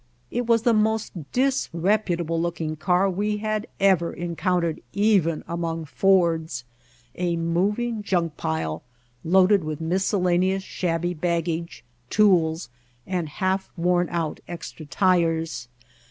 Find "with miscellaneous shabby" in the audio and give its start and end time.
9.63-11.13